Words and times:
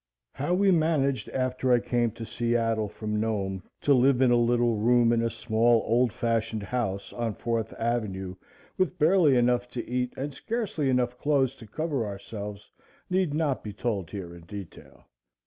How 0.33 0.55
we 0.55 0.71
managed 0.71 1.29
after 1.29 1.71
I 1.71 1.79
came 1.79 2.09
to 2.13 2.25
Seattle 2.25 2.87
from 2.87 3.19
Nome 3.19 3.61
to 3.81 3.93
live 3.93 4.19
in 4.19 4.31
a 4.31 4.35
little 4.35 4.75
room 4.77 5.13
in 5.13 5.21
a 5.21 5.29
small 5.29 5.83
old 5.85 6.11
fashioned 6.11 6.63
house 6.63 7.13
on 7.13 7.35
Fourth 7.35 7.71
Avenue 7.77 8.33
with 8.79 8.97
barely 8.97 9.37
enough 9.37 9.67
to 9.69 9.87
eat 9.87 10.11
and 10.17 10.33
scarcely 10.33 10.89
enough 10.89 11.19
clothes 11.19 11.53
to 11.57 11.67
cover 11.67 12.03
ourselves 12.03 12.71
need 13.11 13.35
not 13.35 13.63
be 13.63 13.73
told 13.73 14.09
here 14.09 14.33
in 14.33 14.41
detail. 14.45 15.05